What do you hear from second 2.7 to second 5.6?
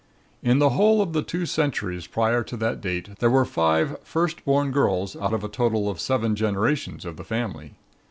date there were five first born girls out of a